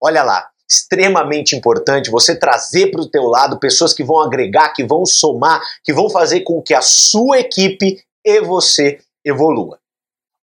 Olha 0.00 0.22
lá, 0.22 0.51
extremamente 0.72 1.54
importante 1.54 2.10
você 2.10 2.34
trazer 2.34 2.90
para 2.90 3.02
o 3.02 3.08
teu 3.08 3.24
lado 3.24 3.58
pessoas 3.58 3.92
que 3.92 4.02
vão 4.02 4.20
agregar, 4.20 4.72
que 4.72 4.82
vão 4.82 5.04
somar, 5.04 5.60
que 5.84 5.92
vão 5.92 6.08
fazer 6.08 6.40
com 6.40 6.62
que 6.62 6.72
a 6.72 6.80
sua 6.80 7.40
equipe 7.40 8.02
e 8.24 8.40
você 8.40 8.98
evolua. 9.22 9.78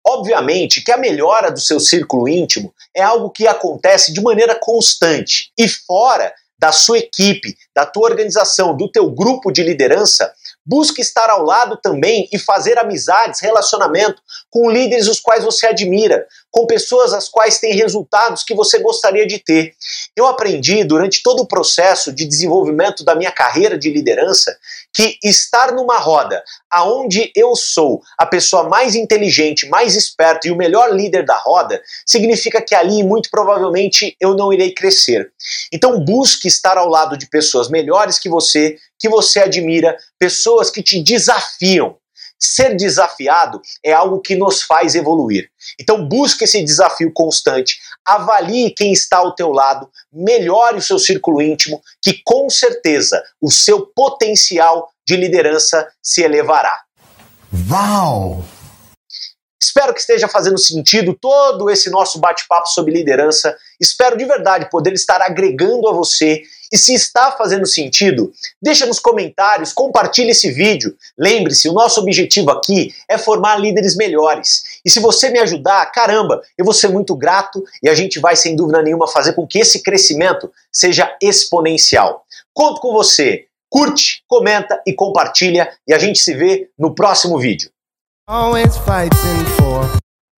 Obviamente 0.05 0.81
que 0.83 0.91
a 0.91 0.97
melhora 0.97 1.51
do 1.51 1.59
seu 1.59 1.79
círculo 1.79 2.29
íntimo 2.29 2.73
é 2.95 3.01
algo 3.01 3.31
que 3.31 3.47
acontece 3.47 4.13
de 4.13 4.21
maneira 4.21 4.55
constante 4.59 5.51
e 5.57 5.67
fora 5.67 6.33
da 6.57 6.71
sua 6.71 6.99
equipe, 6.99 7.55
da 7.73 7.85
tua 7.85 8.09
organização, 8.09 8.75
do 8.75 8.91
teu 8.91 9.09
grupo 9.09 9.51
de 9.51 9.63
liderança, 9.63 10.33
Busque 10.69 11.01
estar 11.01 11.31
ao 11.31 11.43
lado 11.43 11.77
também 11.81 12.29
e 12.31 12.37
fazer 12.37 12.77
amizades, 12.77 13.39
relacionamento 13.39 14.21
com 14.51 14.69
líderes 14.69 15.07
os 15.07 15.19
quais 15.19 15.43
você 15.43 15.65
admira, 15.65 16.27
com 16.51 16.65
pessoas 16.65 17.13
as 17.13 17.29
quais 17.29 17.59
têm 17.59 17.75
resultados 17.75 18.43
que 18.43 18.55
você 18.55 18.79
gostaria 18.79 19.27
de 19.27 19.39
ter. 19.39 19.73
Eu 20.15 20.25
aprendi 20.25 20.83
durante 20.83 21.21
todo 21.21 21.41
o 21.41 21.47
processo 21.47 22.11
de 22.11 22.25
desenvolvimento 22.25 23.03
da 23.03 23.15
minha 23.15 23.31
carreira 23.31 23.77
de 23.77 23.91
liderança 23.91 24.57
que 24.93 25.17
estar 25.23 25.71
numa 25.73 25.97
roda 25.97 26.43
aonde 26.69 27.31
eu 27.35 27.55
sou 27.55 28.01
a 28.17 28.25
pessoa 28.25 28.63
mais 28.63 28.95
inteligente, 28.95 29.69
mais 29.69 29.95
esperta 29.95 30.47
e 30.47 30.51
o 30.51 30.55
melhor 30.55 30.93
líder 30.93 31.25
da 31.25 31.37
roda, 31.37 31.81
significa 32.05 32.61
que 32.61 32.73
ali 32.73 33.03
muito 33.03 33.29
provavelmente 33.29 34.15
eu 34.19 34.35
não 34.35 34.51
irei 34.51 34.73
crescer. 34.73 35.31
Então 35.71 36.03
busque 36.03 36.47
estar 36.47 36.77
ao 36.77 36.89
lado 36.89 37.17
de 37.17 37.27
pessoas 37.27 37.69
melhores 37.69 38.17
que 38.17 38.29
você, 38.29 38.77
que 38.99 39.07
você 39.07 39.41
admira, 39.41 39.97
pessoas 40.17 40.69
que 40.69 40.81
te 40.81 41.01
desafiam. 41.01 41.98
Ser 42.39 42.75
desafiado 42.75 43.61
é 43.83 43.91
algo 43.91 44.21
que 44.21 44.35
nos 44.35 44.61
faz 44.61 44.95
evoluir. 44.95 45.49
Então 45.79 46.07
busque 46.07 46.45
esse 46.45 46.63
desafio 46.63 47.11
constante, 47.13 47.79
avalie 48.05 48.71
quem 48.71 48.93
está 48.93 49.17
ao 49.17 49.35
teu 49.35 49.51
lado, 49.51 49.89
melhore 50.11 50.77
o 50.77 50.81
seu 50.81 50.97
círculo 50.97 51.41
íntimo, 51.41 51.81
que 52.01 52.21
com 52.23 52.49
certeza 52.49 53.21
o 53.41 53.51
seu 53.51 53.85
potencial 53.85 54.89
de 55.05 55.17
liderança 55.17 55.87
se 56.01 56.21
elevará. 56.21 56.83
Uau! 57.69 58.45
Espero 59.61 59.93
que 59.93 59.99
esteja 59.99 60.27
fazendo 60.27 60.57
sentido 60.57 61.13
todo 61.13 61.69
esse 61.69 61.89
nosso 61.89 62.17
bate-papo 62.17 62.67
sobre 62.69 62.93
liderança. 62.93 63.55
Espero 63.79 64.17
de 64.17 64.23
verdade 64.23 64.69
poder 64.69 64.93
estar 64.93 65.21
agregando 65.21 65.87
a 65.89 65.91
você. 65.91 66.43
E 66.71 66.77
se 66.77 66.93
está 66.93 67.31
fazendo 67.31 67.65
sentido, 67.65 68.31
deixa 68.61 68.85
nos 68.85 68.99
comentários, 68.99 69.73
compartilhe 69.73 70.31
esse 70.31 70.51
vídeo. 70.51 70.95
Lembre-se, 71.17 71.67
o 71.67 71.73
nosso 71.73 71.99
objetivo 71.99 72.51
aqui 72.51 72.93
é 73.09 73.17
formar 73.17 73.57
líderes 73.57 73.95
melhores. 73.95 74.63
E 74.85 74.89
se 74.89 74.99
você 74.99 75.29
me 75.29 75.39
ajudar, 75.39 75.85
caramba, 75.91 76.41
eu 76.57 76.63
vou 76.63 76.73
ser 76.73 76.89
muito 76.89 77.15
grato 77.15 77.63
e 77.81 77.89
a 77.89 77.95
gente 77.95 78.19
vai 78.19 78.35
sem 78.35 78.55
dúvida 78.55 78.81
nenhuma 78.83 79.07
fazer 79.07 79.33
com 79.33 79.47
que 79.47 79.59
esse 79.59 79.81
crescimento 79.81 80.51
seja 80.71 81.15
exponencial. 81.21 82.23
Conto 82.53 82.79
com 82.81 82.93
você. 82.93 83.45
Curte, 83.71 84.23
comenta 84.27 84.81
e 84.85 84.93
compartilha 84.93 85.71
e 85.87 85.93
a 85.93 85.99
gente 85.99 86.19
se 86.19 86.33
vê 86.33 86.69
no 86.77 86.93
próximo 86.93 87.37
vídeo. 87.39 87.71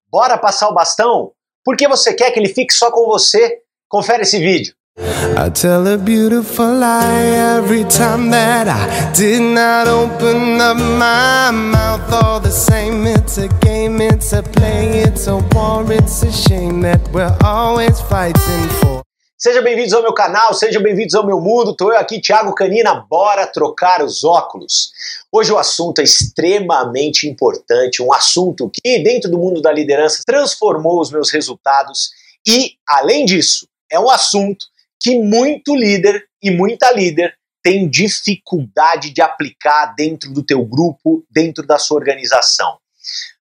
Bora 0.09 0.38
passar 0.38 0.69
o 0.69 0.73
bastão? 0.73 1.31
Por 1.63 1.77
que 1.77 1.88
você 1.88 2.13
quer 2.13 2.31
que 2.31 2.39
ele 2.39 2.53
fique 2.53 2.73
só 2.73 2.91
com 2.91 3.05
você? 3.05 3.61
Confere 3.89 4.23
esse 4.23 4.39
vídeo. 4.39 4.73
I 4.98 5.50
tell 5.50 5.88
a 5.88 5.98
beautiful 5.98 6.75
lie 6.75 7.55
every 7.57 7.83
time 7.86 8.29
that 8.31 8.67
I 8.67 9.12
did 9.13 9.41
not 9.41 9.88
open 9.88 10.60
up 10.60 10.75
my 10.75 11.50
mouth. 11.50 12.12
All 12.12 12.39
the 12.39 12.51
same, 12.51 13.07
it's 13.07 13.38
a 13.38 13.48
game, 13.48 14.01
it's 14.01 14.33
a 14.33 14.43
play, 14.43 15.00
it's 15.00 15.27
a 15.27 15.38
war, 15.38 15.89
it's 15.91 16.21
a 16.24 16.31
shame 16.31 16.81
that 16.81 17.01
we're 17.13 17.36
always 17.43 18.01
fighting 18.01 18.67
for. 18.81 19.01
Sejam 19.38 19.63
bem-vindos 19.63 19.93
ao 19.93 20.03
meu 20.03 20.13
canal, 20.13 20.53
sejam 20.53 20.83
bem-vindos 20.83 21.15
ao 21.15 21.25
meu 21.25 21.39
mundo. 21.39 21.75
Tô 21.75 21.91
eu 21.91 21.98
aqui, 21.98 22.21
Thiago 22.21 22.53
Canina, 22.53 23.03
bora 23.10 23.48
trocar 23.48 24.03
os 24.03 24.24
óculos. 24.24 24.91
Hoje 25.31 25.51
o 25.51 25.57
assunto 25.57 26.01
é 26.01 26.03
extremamente 26.03 27.27
importante, 27.27 28.03
um 28.03 28.13
assunto 28.13 28.69
que 28.69 29.00
dentro 29.00 29.31
do 29.31 29.39
mundo 29.39 29.62
da 29.62 29.71
liderança 29.71 30.21
transformou 30.25 31.00
os 31.00 31.10
meus 31.10 31.31
resultados 31.31 32.12
e, 32.45 32.74
além 32.88 33.25
disso, 33.25 33.65
é 33.91 34.00
um 34.00 34.10
assunto 34.10 34.70
que 35.01 35.17
muito 35.17 35.75
líder 35.75 36.24
e 36.41 36.51
muita 36.51 36.91
líder 36.91 37.34
tem 37.63 37.89
dificuldade 37.89 39.12
de 39.12 39.22
aplicar 39.22 39.93
dentro 39.96 40.31
do 40.31 40.43
teu 40.43 40.65
grupo, 40.65 41.25
dentro 41.29 41.65
da 41.65 41.77
sua 41.77 41.98
organização. 41.98 42.77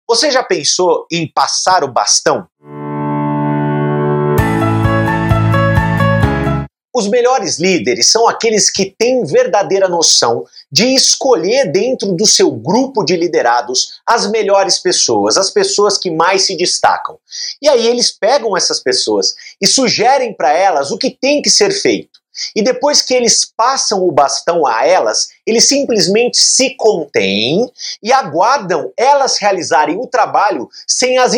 Você 0.09 0.31
já 0.31 0.43
pensou 0.43 1.07
em 1.11 1.31
passar 1.31 1.85
o 1.85 1.93
bastão? 1.93 2.49
Os 6.93 7.07
melhores 7.07 7.59
líderes 7.59 8.11
são 8.11 8.29
aqueles 8.29 8.69
que 8.69 8.95
têm 8.99 9.25
verdadeira 9.25 9.89
noção 9.89 10.45
de 10.73 10.93
escolher 10.95 11.71
dentro 11.71 12.13
do 12.13 12.27
seu 12.27 12.51
grupo 12.51 13.05
de 13.05 13.17
liderados 13.17 14.01
as 14.05 14.29
melhores 14.29 14.79
pessoas, 14.79 15.37
as 15.37 15.51
pessoas 15.51 15.97
que 15.97 16.11
mais 16.11 16.43
se 16.43 16.57
destacam. 16.57 17.17
E 17.63 17.69
aí 17.69 17.87
eles 17.87 18.11
pegam 18.11 18.57
essas 18.57 18.81
pessoas 18.81 19.35
e 19.61 19.69
sugerem 19.69 20.35
para 20.35 20.53
elas 20.53 20.91
o 20.91 20.99
que 20.99 21.11
tem 21.11 21.41
que 21.41 21.49
ser 21.49 21.71
feito. 21.71 22.19
E 22.57 22.63
depois 22.63 23.03
que 23.03 23.15
eles 23.15 23.45
passam 23.45 24.03
o 24.03 24.11
bastão 24.11 24.67
a 24.67 24.85
elas, 24.87 25.29
eles 25.47 25.69
simplesmente 25.69 26.39
se 26.39 26.77
contêm 26.77 27.71
e 28.03 28.13
aguardam 28.13 28.93
elas 28.97 29.39
realizarem 29.39 29.97
o 29.97 30.07
trabalho 30.07 30.69
sem 30.87 31.19
as 31.19 31.35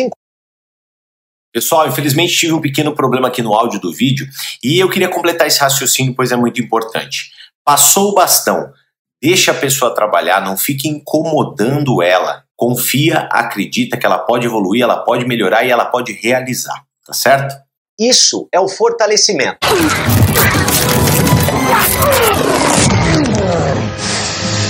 Pessoal, 1.53 1.87
infelizmente 1.87 2.35
tive 2.35 2.51
um 2.51 2.59
pequeno 2.59 2.95
problema 2.95 3.27
aqui 3.27 3.43
no 3.43 3.53
áudio 3.53 3.79
do 3.79 3.93
vídeo 3.93 4.27
e 4.63 4.79
eu 4.79 4.89
queria 4.89 5.07
completar 5.07 5.45
esse 5.45 5.59
raciocínio, 5.59 6.15
pois 6.15 6.31
é 6.31 6.35
muito 6.35 6.59
importante. 6.59 7.29
Passou 7.63 8.09
o 8.09 8.15
bastão, 8.15 8.71
deixa 9.21 9.51
a 9.51 9.53
pessoa 9.53 9.93
trabalhar, 9.93 10.43
não 10.43 10.57
fique 10.57 10.87
incomodando 10.87 12.01
ela. 12.01 12.43
Confia, 12.55 13.29
acredita 13.31 13.97
que 13.97 14.05
ela 14.05 14.17
pode 14.17 14.47
evoluir, 14.47 14.81
ela 14.81 15.03
pode 15.03 15.27
melhorar 15.27 15.63
e 15.63 15.69
ela 15.69 15.85
pode 15.85 16.11
realizar, 16.13 16.83
tá 17.05 17.13
certo? 17.13 17.53
Isso 17.99 18.47
é 18.51 18.59
o 18.59 18.67
fortalecimento. 18.67 19.59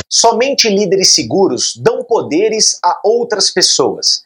Somente 0.10 0.68
líderes 0.68 1.16
seguros 1.16 1.78
dão 1.78 2.04
poderes 2.04 2.78
a 2.84 3.00
outras 3.06 3.50
pessoas. 3.50 4.22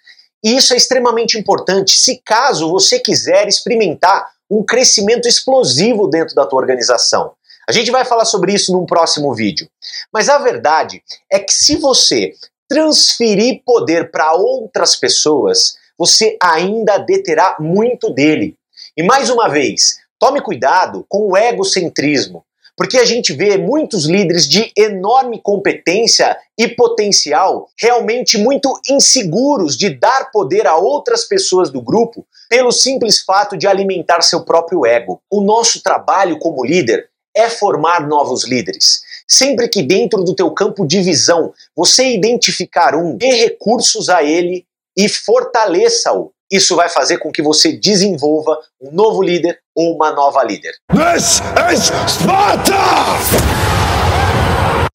E 0.47 0.55
isso 0.55 0.73
é 0.73 0.77
extremamente 0.77 1.37
importante 1.37 1.97
se 1.97 2.21
caso 2.23 2.69
você 2.69 3.01
quiser 3.01 3.49
experimentar 3.49 4.31
um 4.49 4.63
crescimento 4.63 5.27
explosivo 5.27 6.07
dentro 6.07 6.33
da 6.33 6.45
tua 6.45 6.61
organização. 6.61 7.33
A 7.67 7.73
gente 7.73 7.91
vai 7.91 8.05
falar 8.05 8.23
sobre 8.23 8.53
isso 8.53 8.71
num 8.71 8.85
próximo 8.85 9.35
vídeo. 9.35 9.67
Mas 10.09 10.29
a 10.29 10.37
verdade 10.37 11.03
é 11.29 11.37
que 11.37 11.53
se 11.53 11.75
você 11.75 12.31
transferir 12.65 13.61
poder 13.65 14.09
para 14.09 14.35
outras 14.35 14.95
pessoas, 14.95 15.75
você 15.97 16.37
ainda 16.41 16.97
deterá 16.97 17.57
muito 17.59 18.09
dele. 18.09 18.55
E 18.95 19.03
mais 19.03 19.29
uma 19.29 19.49
vez, 19.49 19.97
tome 20.17 20.39
cuidado 20.39 21.05
com 21.09 21.29
o 21.29 21.35
egocentrismo. 21.35 22.45
Porque 22.77 22.99
a 22.99 23.05
gente 23.05 23.33
vê 23.33 23.57
muitos 23.57 24.05
líderes 24.05 24.47
de 24.47 24.71
enorme 24.77 25.41
competência 25.41 26.37
e 26.55 26.67
potencial 26.67 27.67
realmente 27.75 28.37
muito 28.37 28.79
inseguros 28.87 29.75
de 29.75 29.89
dar 29.89 30.29
poder 30.31 30.67
a 30.67 30.77
outras 30.77 31.25
pessoas 31.25 31.71
do 31.71 31.81
grupo 31.81 32.23
pelo 32.47 32.71
simples 32.71 33.19
fato 33.23 33.57
de 33.57 33.65
alimentar 33.65 34.21
seu 34.21 34.45
próprio 34.45 34.85
ego. 34.85 35.19
O 35.29 35.41
nosso 35.41 35.81
trabalho 35.81 36.37
como 36.37 36.63
líder 36.63 37.09
é 37.35 37.49
formar 37.49 38.07
novos 38.07 38.45
líderes. 38.45 39.01
Sempre 39.27 39.67
que 39.67 39.81
dentro 39.81 40.23
do 40.23 40.35
teu 40.35 40.51
campo 40.51 40.85
de 40.85 41.01
visão 41.01 41.51
você 41.75 42.13
identificar 42.13 42.95
um, 42.95 43.17
dê 43.17 43.31
recursos 43.31 44.07
a 44.07 44.23
ele 44.23 44.65
e 44.95 45.09
fortaleça-o 45.09 46.31
isso 46.51 46.75
vai 46.75 46.89
fazer 46.89 47.17
com 47.17 47.31
que 47.31 47.41
você 47.41 47.73
desenvolva 47.73 48.57
um 48.81 48.91
novo 48.91 49.21
líder 49.21 49.59
ou 49.75 49.95
uma 49.95 50.11
nova 50.11 50.43
líder. 50.43 50.73
This 50.91 51.41
is 51.73 51.91
Sparta! 52.09 52.73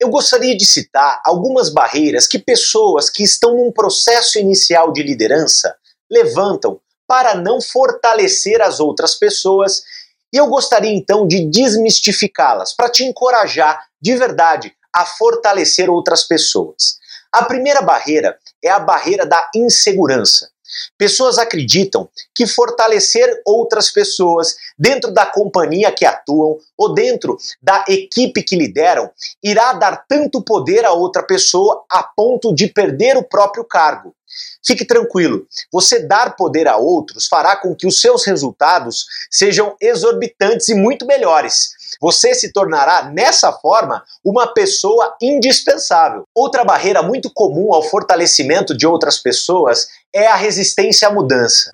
Eu 0.01 0.09
gostaria 0.09 0.57
de 0.57 0.65
citar 0.65 1.21
algumas 1.25 1.69
barreiras 1.69 2.27
que 2.27 2.39
pessoas 2.39 3.09
que 3.09 3.23
estão 3.23 3.57
num 3.57 3.71
processo 3.71 4.39
inicial 4.39 4.93
de 4.93 5.03
liderança 5.03 5.77
levantam 6.11 6.81
para 7.07 7.35
não 7.35 7.61
fortalecer 7.61 8.61
as 8.61 8.81
outras 8.81 9.15
pessoas 9.15 9.83
E 10.33 10.39
eu 10.39 10.47
gostaria 10.47 10.93
então 10.93 11.27
de 11.29 11.45
desmistificá-las 11.45 12.73
para 12.73 12.89
te 12.89 13.05
encorajar 13.05 13.85
de 14.01 14.17
verdade 14.17 14.75
a 14.95 15.05
fortalecer 15.05 15.91
outras 15.91 16.25
pessoas. 16.25 16.97
A 17.31 17.45
primeira 17.45 17.83
barreira 17.83 18.39
é 18.65 18.71
a 18.71 18.79
barreira 18.79 19.27
da 19.27 19.51
insegurança. 19.55 20.51
Pessoas 20.97 21.39
acreditam 21.39 22.09
que 22.35 22.47
fortalecer 22.47 23.43
outras 23.45 23.91
pessoas 23.91 24.57
dentro 24.79 25.13
da 25.13 25.27
companhia 25.27 25.93
que 25.93 26.05
atuam 26.05 26.59
ou 26.77 26.95
dentro 26.95 27.37
da 27.63 27.85
equipe 27.89 28.43
que 28.43 28.57
lideram 28.57 29.11
irá 29.43 29.73
dar 29.73 30.05
tanto 30.09 30.43
poder 30.43 30.85
a 30.85 30.93
outra 30.93 31.23
pessoa 31.23 31.85
a 31.91 32.03
ponto 32.03 32.55
de 32.55 32.67
perder 32.67 33.17
o 33.17 33.23
próprio 33.23 33.65
cargo. 33.65 34.15
Fique 34.65 34.85
tranquilo, 34.85 35.47
você 35.71 35.99
dar 36.01 36.37
poder 36.37 36.67
a 36.67 36.77
outros 36.77 37.27
fará 37.27 37.57
com 37.57 37.75
que 37.75 37.87
os 37.87 38.01
seus 38.01 38.25
resultados 38.25 39.07
sejam 39.31 39.77
exorbitantes 39.81 40.69
e 40.69 40.75
muito 40.75 41.05
melhores. 41.05 41.82
Você 42.01 42.35
se 42.35 42.53
tornará, 42.53 43.11
nessa 43.13 43.53
forma, 43.53 44.03
uma 44.25 44.47
pessoa 44.47 45.15
indispensável. 45.21 46.25
Outra 46.35 46.65
barreira 46.65 47.03
muito 47.03 47.31
comum 47.33 47.73
ao 47.73 47.83
fortalecimento 47.83 48.77
de 48.77 48.87
outras 48.87 49.19
pessoas 49.19 49.89
é 50.15 50.27
a 50.27 50.37
resistência 50.37 51.09
à 51.09 51.13
mudança. 51.13 51.71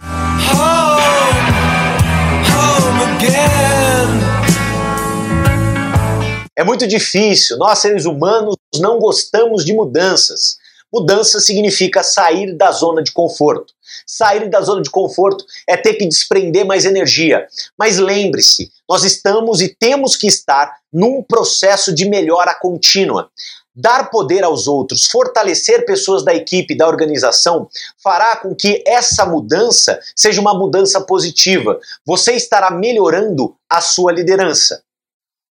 É 6.57 6.65
muito 6.65 6.87
difícil, 6.89 7.57
nós 7.57 7.79
seres 7.79 8.05
humanos 8.05 8.57
não 8.81 8.99
gostamos 8.99 9.65
de 9.65 9.73
mudanças. 9.73 10.59
Mudança 10.93 11.39
significa 11.41 12.03
sair 12.03 12.57
da 12.57 12.71
zona 12.71 13.03
de 13.03 13.13
conforto. 13.13 13.75
Sair 14.07 14.49
da 14.49 14.61
zona 14.63 14.83
de 14.83 14.91
conforto 14.91 15.45
é 15.67 15.77
ter 15.77 15.95
que 15.95 16.07
desprender 16.07 16.65
mais 16.65 16.85
energia. 16.85 17.47
Mas 17.79 17.99
lembre-se, 17.99 18.71
nós 18.89 19.05
estamos 19.05 19.61
e 19.61 19.69
temos 19.69 20.17
que 20.17 20.27
estar 20.27 20.75
num 20.93 21.23
processo 21.23 21.95
de 21.95 22.09
melhora 22.09 22.55
contínua. 22.55 23.31
Dar 23.75 24.11
poder 24.11 24.43
aos 24.43 24.67
outros, 24.67 25.07
fortalecer 25.07 25.85
pessoas 25.85 26.25
da 26.25 26.35
equipe, 26.35 26.77
da 26.77 26.89
organização, 26.89 27.69
fará 28.03 28.37
com 28.37 28.55
que 28.55 28.83
essa 28.87 29.25
mudança 29.25 30.01
seja 30.17 30.41
uma 30.41 30.53
mudança 30.53 31.01
positiva. 31.03 31.79
Você 32.05 32.33
estará 32.33 32.71
melhorando 32.71 33.55
a 33.71 33.81
sua 33.81 34.11
liderança. 34.11 34.83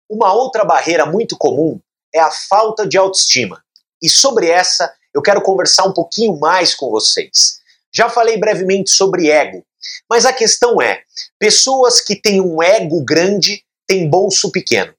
Uma 0.10 0.34
outra 0.34 0.65
barreira 0.65 1.06
muito 1.06 1.38
comum 1.38 1.79
é 2.13 2.20
a 2.20 2.32
falta 2.32 2.88
de 2.88 2.98
autoestima. 2.98 3.62
E 4.01 4.10
sobre 4.10 4.50
essa 4.50 4.94
eu 5.17 5.21
quero 5.21 5.41
conversar 5.41 5.86
um 5.86 5.91
pouquinho 5.91 6.39
mais 6.39 6.75
com 6.75 6.91
vocês. 6.91 7.57
Já 7.91 8.07
falei 8.07 8.38
brevemente 8.38 8.91
sobre 8.91 9.31
ego, 9.31 9.65
mas 10.07 10.27
a 10.27 10.31
questão 10.31 10.79
é: 10.79 11.01
pessoas 11.39 12.00
que 12.00 12.15
têm 12.15 12.39
um 12.39 12.62
ego 12.62 13.03
grande 13.03 13.63
têm 13.88 14.07
bolso 14.07 14.51
pequeno. 14.51 14.93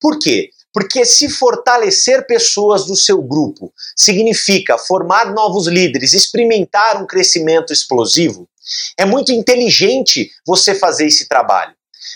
Por 0.00 0.18
quê? 0.18 0.48
Porque 0.72 1.04
se 1.04 1.28
fortalecer 1.28 2.26
pessoas 2.26 2.86
do 2.86 2.96
seu 2.96 3.20
grupo 3.20 3.70
significa 3.94 4.78
formar 4.78 5.34
novos 5.34 5.66
líderes, 5.66 6.14
experimentar 6.14 7.02
um 7.02 7.06
crescimento 7.06 7.70
explosivo, 7.70 8.48
é 8.96 9.04
muito 9.04 9.32
inteligente 9.32 10.30
você 10.46 10.74
fazer 10.74 11.06
esse 11.06 11.28
trabalho. 11.28 11.74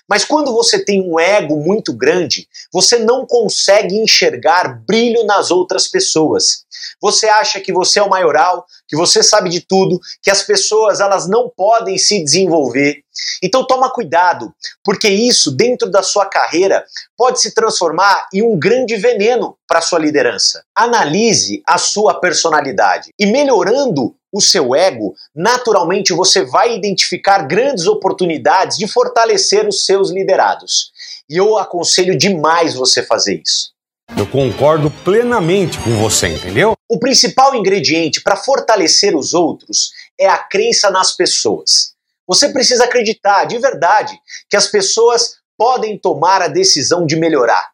Mas 0.09 0.25
quando 0.25 0.53
você 0.53 0.85
tem 0.85 1.01
um 1.03 1.19
ego 1.19 1.57
muito 1.57 1.93
grande, 1.93 2.49
você 2.73 2.99
não 2.99 3.27
consegue 3.27 3.97
enxergar 3.97 4.83
brilho 4.87 5.25
nas 5.25 5.51
outras 5.51 5.89
pessoas. 5.89 6.65
Você 7.01 7.29
acha 7.29 7.61
que 7.61 7.73
você 7.73 7.99
é 7.99 8.03
o 8.03 8.09
maioral, 8.09 8.67
que 8.89 8.97
você 8.97 9.23
sabe 9.23 9.51
de 9.51 9.61
tudo, 9.61 10.01
que 10.23 10.31
as 10.31 10.43
pessoas 10.43 11.01
elas 11.01 11.29
não 11.29 11.49
podem 11.49 11.99
se 11.99 12.23
desenvolver. 12.23 13.03
Então 13.43 13.67
toma 13.67 13.91
cuidado, 13.91 14.53
porque 14.85 15.09
isso 15.09 15.51
dentro 15.51 15.91
da 15.91 16.03
sua 16.03 16.27
carreira 16.27 16.85
pode 17.17 17.41
se 17.41 17.55
transformar 17.55 18.29
em 18.33 18.43
um 18.43 18.59
grande 18.59 18.97
veneno 18.97 19.57
para 19.69 19.81
sua 19.81 19.99
liderança. 19.99 20.65
Analise 20.75 21.63
a 21.67 21.79
sua 21.79 22.21
personalidade 22.21 23.11
e 23.19 23.27
melhorando 23.27 24.15
o 24.33 24.41
seu 24.41 24.75
ego, 24.75 25.15
naturalmente 25.35 26.13
você 26.15 26.43
vai 26.43 26.75
identificar 26.75 27.47
grandes 27.47 27.87
oportunidades 27.87 28.79
de 28.79 28.89
fortalecer 28.89 29.69
os 29.69 29.85
seus 29.85 30.11
liderados. 30.11 30.91
E 31.29 31.37
eu 31.37 31.59
aconselho 31.59 32.17
demais 32.17 32.75
você 32.75 33.03
fazer 33.03 33.43
isso. 33.45 33.73
Eu 34.17 34.27
concordo 34.27 34.91
plenamente 35.05 35.79
com 35.79 35.97
você, 35.97 36.29
entendeu? 36.29 36.75
O 36.89 36.99
principal 36.99 37.55
ingrediente 37.55 38.23
para 38.23 38.37
fortalecer 38.37 39.17
os 39.17 39.33
outros 39.33 39.93
é 40.19 40.29
a 40.29 40.39
crença 40.39 40.91
nas 40.91 41.13
pessoas. 41.13 41.92
Você 42.27 42.51
precisa 42.51 42.85
acreditar 42.85 43.45
de 43.45 43.59
verdade 43.59 44.19
que 44.49 44.57
as 44.57 44.67
pessoas 44.67 45.37
podem 45.57 45.99
tomar 45.99 46.43
a 46.43 46.49
decisão 46.49 47.07
de 47.07 47.17
melhorar, 47.17 47.71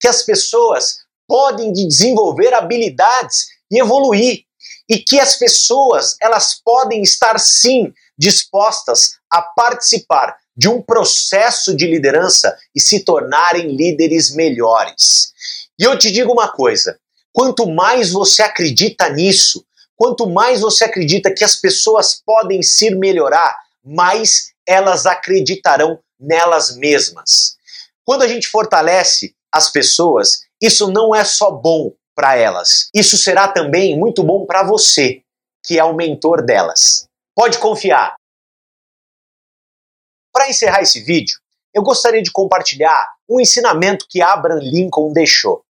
que 0.00 0.08
as 0.08 0.22
pessoas 0.22 0.98
podem 1.26 1.72
desenvolver 1.72 2.52
habilidades 2.52 3.46
e 3.70 3.80
evoluir, 3.80 4.44
e 4.88 4.98
que 4.98 5.18
as 5.18 5.36
pessoas 5.36 6.16
elas 6.20 6.60
podem 6.62 7.02
estar 7.02 7.38
sim 7.38 7.92
dispostas 8.18 9.18
a 9.30 9.40
participar 9.40 10.36
de 10.56 10.68
um 10.68 10.82
processo 10.82 11.74
de 11.74 11.86
liderança 11.86 12.56
e 12.74 12.80
se 12.80 13.00
tornarem 13.00 13.74
líderes 13.74 14.34
melhores. 14.34 15.32
E 15.78 15.84
eu 15.84 15.98
te 15.98 16.10
digo 16.10 16.32
uma 16.32 16.48
coisa: 16.48 16.98
quanto 17.32 17.66
mais 17.66 18.12
você 18.12 18.42
acredita 18.42 19.08
nisso, 19.08 19.64
quanto 19.96 20.28
mais 20.28 20.60
você 20.60 20.84
acredita 20.84 21.32
que 21.32 21.44
as 21.44 21.56
pessoas 21.56 22.20
podem 22.24 22.62
se 22.62 22.94
melhorar, 22.94 23.56
mais 23.84 24.52
elas 24.66 25.06
acreditarão 25.06 25.98
nelas 26.18 26.76
mesmas. 26.76 27.56
Quando 28.04 28.22
a 28.22 28.28
gente 28.28 28.48
fortalece 28.48 29.34
as 29.52 29.70
pessoas, 29.70 30.42
isso 30.60 30.90
não 30.90 31.14
é 31.14 31.24
só 31.24 31.50
bom 31.50 31.92
para 32.14 32.36
elas, 32.36 32.88
isso 32.94 33.16
será 33.16 33.48
também 33.48 33.98
muito 33.98 34.22
bom 34.22 34.44
para 34.44 34.62
você, 34.62 35.22
que 35.64 35.78
é 35.78 35.84
o 35.84 35.94
mentor 35.94 36.44
delas. 36.44 37.08
Pode 37.34 37.58
confiar. 37.58 38.14
Para 40.32 40.48
encerrar 40.48 40.82
esse 40.82 41.00
vídeo, 41.00 41.38
eu 41.74 41.82
gostaria 41.82 42.22
de 42.22 42.30
compartilhar 42.30 43.08
um 43.28 43.40
ensinamento 43.40 44.06
que 44.08 44.20
Abraham 44.20 44.60
Lincoln 44.62 45.12
deixou. 45.12 45.64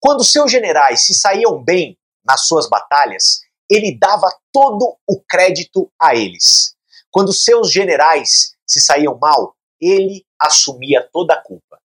Quando 0.00 0.24
seus 0.24 0.50
generais 0.50 1.04
se 1.06 1.14
saíam 1.14 1.62
bem 1.62 1.98
nas 2.24 2.46
suas 2.46 2.68
batalhas, 2.68 3.40
ele 3.70 3.96
dava 3.98 4.28
todo 4.52 4.96
o 5.08 5.20
crédito 5.20 5.90
a 6.00 6.14
eles. 6.14 6.73
Quando 7.14 7.32
seus 7.32 7.70
generais 7.70 8.56
se 8.66 8.80
saíam 8.80 9.16
mal, 9.16 9.54
ele 9.80 10.24
assumia 10.36 11.08
toda 11.12 11.34
a 11.34 11.40
culpa. 11.40 11.78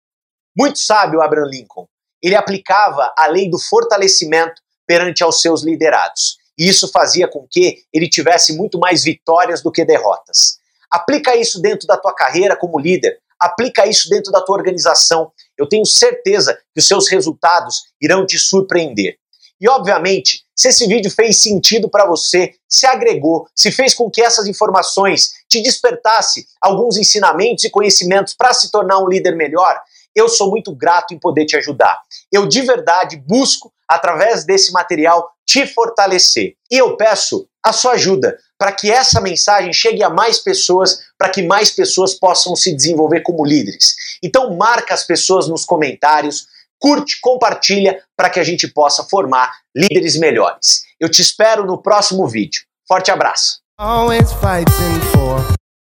Muito 0.58 0.80
sábio 0.80 1.22
Abraham 1.22 1.52
Lincoln. 1.52 1.86
Ele 2.20 2.34
aplicava 2.34 3.13
a 3.15 3.28
lei 3.28 3.48
do 3.48 3.60
fortalecimento 3.60 4.60
perante 4.88 5.22
aos 5.22 5.39
seus 5.39 5.63
liderados. 5.63 6.38
E 6.58 6.68
isso 6.68 6.89
fazia 6.92 7.28
com 7.28 7.46
que 7.48 7.84
ele 7.94 8.10
tivesse 8.10 8.58
muito 8.58 8.80
mais 8.80 9.04
vitórias 9.04 9.62
do 9.62 9.72
que 9.72 9.86
derrotas. 9.86 10.58
Aplica 10.89 11.36
isso 11.36 11.62
dentro 11.62 11.86
da 11.86 11.96
tua 11.96 12.15
carreira 12.15 12.58
como 12.58 12.80
líder, 12.80 13.20
aplica 13.39 13.86
isso 13.86 14.10
dentro 14.10 14.32
da 14.32 14.42
tua 14.42 14.58
organização. 14.58 15.32
Eu 15.56 15.70
tenho 15.70 15.86
certeza 15.86 16.56
que 16.74 16.80
os 16.80 16.88
seus 16.88 17.08
resultados 17.08 17.84
irão 18.02 18.26
te 18.26 18.39
surpreender. 18.39 19.20
E 19.62 19.70
obviamente, 19.70 20.44
se 20.60 20.67
esse 20.67 20.86
vídeo 20.88 21.10
fez 21.10 21.41
sentido 21.41 21.88
para 21.88 22.06
você, 22.06 22.54
se 22.67 22.86
agregou, 22.86 23.48
se 23.56 23.72
fez 23.72 23.93
com 23.93 24.10
que 24.10 24.22
essas 24.22 24.45
informações 24.45 25.32
te 25.48 25.63
despertasse 25.63 26.45
alguns 26.60 26.98
ensinamentos 26.98 27.63
e 27.63 27.69
conhecimentos 27.69 28.34
para 28.34 28.54
se 28.54 28.69
tornar 28.69 29.00
um 29.00 29.08
líder 29.08 29.38
melhor, 29.38 29.80
eu 30.13 30.28
sou 30.28 30.50
muito 30.50 30.76
grato 30.76 31.13
em 31.13 31.17
poder 31.17 31.45
te 31.45 31.56
ajudar. 31.56 31.98
Eu 32.30 32.45
de 32.45 32.62
verdade 32.62 33.15
busco, 33.15 33.72
através 33.88 34.43
desse 34.43 34.74
material, 34.74 35.32
te 35.45 35.65
fortalecer. 35.65 36.56
E 36.69 36.78
eu 36.78 36.98
peço 36.98 37.48
a 37.63 37.72
sua 37.72 37.93
ajuda 37.93 38.38
para 38.58 38.74
que 38.74 38.91
essa 38.91 39.22
mensagem 39.22 39.72
chegue 39.72 40.04
a 40.04 40.10
mais 40.10 40.39
pessoas, 40.39 41.00
para 41.17 41.30
que 41.30 41.41
mais 41.41 41.72
pessoas 41.72 42.13
possam 42.13 42.54
se 42.54 42.76
desenvolver 42.76 43.22
como 43.22 43.45
líderes. 43.45 43.95
Então 44.22 44.58
marca 44.58 44.93
as 44.93 45.06
pessoas 45.06 45.48
nos 45.48 45.63
comentários, 45.63 46.48
curte, 46.80 47.20
compartilha 47.22 48.02
para 48.15 48.30
que 48.30 48.39
a 48.39 48.44
gente 48.44 48.68
possa 48.68 49.04
formar 49.04 49.52
líderes 49.76 50.18
melhores. 50.18 50.84
Eu 51.00 51.10
te 51.10 51.22
espero 51.22 51.65
no 51.65 51.82
próximo 51.82 52.28
vídeo. 52.28 52.62
Forte 52.88 53.12
abraço. 53.12 53.60